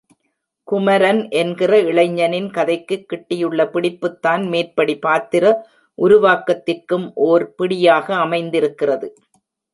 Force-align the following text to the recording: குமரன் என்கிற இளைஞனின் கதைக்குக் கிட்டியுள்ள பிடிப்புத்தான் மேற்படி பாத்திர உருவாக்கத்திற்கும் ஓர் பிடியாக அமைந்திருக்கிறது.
குமரன் 0.67 1.29
என்கிற 1.29 1.79
இளைஞனின் 1.79 2.47
கதைக்குக் 2.49 3.05
கிட்டியுள்ள 3.11 3.65
பிடிப்புத்தான் 3.65 4.49
மேற்படி 4.49 4.97
பாத்திர 4.97 5.45
உருவாக்கத்திற்கும் 5.97 7.07
ஓர் 7.13 7.55
பிடியாக 7.55 8.15
அமைந்திருக்கிறது. 8.15 9.09